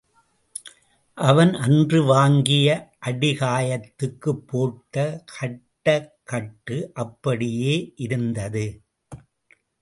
[1.17, 2.69] அவன் அன்று வாங்கிய
[3.05, 5.87] அடிகாயத்துக்குப் போட்ட கட்ட
[6.23, 7.93] கட்டு அப்படியே
[7.95, 8.65] இருந்தது.